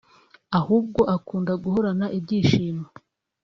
ahubwo 0.59 1.01
akunda 1.15 1.53
guhorana 1.63 2.05
ibyishimo 2.17 2.85